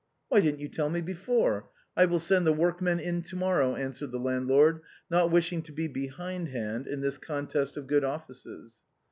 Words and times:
"Why 0.29 0.41
didn't 0.41 0.61
you 0.61 0.67
tell 0.67 0.89
me 0.89 1.01
before? 1.01 1.69
I 1.95 2.05
will 2.07 2.19
send 2.19 2.47
the 2.47 2.51
work 2.51 2.81
men 2.81 2.99
in 2.99 3.21
to 3.21 3.35
morrow," 3.35 3.75
answered 3.75 4.11
the 4.11 4.17
landlord, 4.17 4.81
not 5.11 5.29
wishing 5.29 5.61
to 5.61 5.71
be 5.71 5.87
behind 5.87 6.47
hand 6.47 6.87
in 6.87 7.01
this 7.01 7.19
contest 7.19 7.77
of 7.77 7.85
good 7.85 8.03
offices. 8.03 8.79